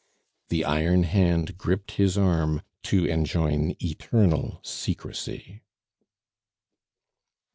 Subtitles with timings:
[0.49, 5.61] The iron hand gripped his arm to enjoin eternal secrecy.